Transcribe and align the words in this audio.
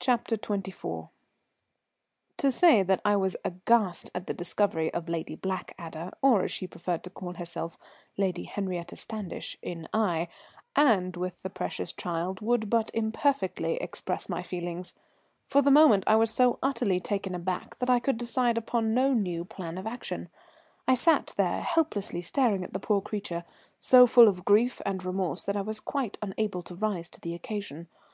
CHAPTER 0.00 0.38
XXIV. 0.38 1.10
To 2.38 2.50
say 2.50 2.82
that 2.82 3.02
I 3.04 3.14
was 3.14 3.36
aghast 3.44 4.10
at 4.14 4.24
the 4.24 4.32
discovery 4.32 4.90
of 4.94 5.06
Lady 5.10 5.34
Blackadder, 5.36 6.12
or, 6.22 6.44
as 6.44 6.50
she 6.50 6.66
preferred 6.66 7.04
to 7.04 7.10
call 7.10 7.34
herself, 7.34 7.76
Lady 8.16 8.44
Henriette 8.44 8.96
Standish, 8.96 9.58
in 9.60 9.86
Aix, 9.94 10.32
and 10.74 11.14
with 11.14 11.42
the 11.42 11.50
precious 11.50 11.92
child, 11.92 12.40
would 12.40 12.70
but 12.70 12.90
imperfectly 12.94 13.74
express 13.74 14.30
my 14.30 14.42
feelings. 14.42 14.94
For 15.46 15.60
the 15.60 15.70
moment 15.70 16.04
I 16.06 16.16
was 16.16 16.30
so 16.30 16.58
utterly 16.62 16.98
taken 16.98 17.34
aback 17.34 17.76
that 17.80 17.90
I 17.90 18.00
could 18.00 18.16
decide 18.16 18.56
upon 18.56 18.94
no 18.94 19.12
new 19.12 19.44
plan 19.44 19.76
of 19.76 19.86
action. 19.86 20.30
I 20.86 20.94
sat 20.94 21.34
there 21.36 21.60
helplessly 21.60 22.22
staring 22.22 22.64
at 22.64 22.72
the 22.72 22.80
poor 22.80 23.02
creature, 23.02 23.44
so 23.78 24.06
full 24.06 24.26
of 24.26 24.46
grief 24.46 24.80
and 24.86 25.04
remorse 25.04 25.42
that 25.42 25.54
I 25.54 25.60
was 25.60 25.80
quite 25.80 26.16
unable 26.22 26.62
to 26.62 26.74
rise 26.74 27.10
to 27.10 27.20
the 27.20 27.34
occasion. 27.34 27.88